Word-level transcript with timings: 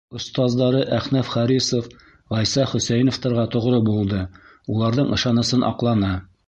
Остаздары 0.17 0.79
Әхнәф 0.99 1.29
Харисов, 1.33 1.91
Ғайса 2.35 2.65
Хөсәйеновтарға 2.73 3.47
тоғро 3.57 3.83
булды, 3.91 4.27
уларҙың 4.77 5.17
ышанысын 5.21 5.71
аҡланы. 5.73 6.15